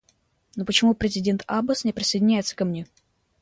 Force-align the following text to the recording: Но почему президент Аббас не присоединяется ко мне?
Но 0.55 0.65
почему 0.65 0.95
президент 0.95 1.43
Аббас 1.45 1.83
не 1.83 1.93
присоединяется 1.93 2.55
ко 2.55 2.65
мне? 2.65 2.87